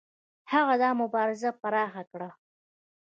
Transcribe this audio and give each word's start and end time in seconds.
هغه 0.51 0.75
دا 0.83 0.89
مبارزه 1.01 1.49
پراخه 1.61 2.03
کړه. 2.11 2.29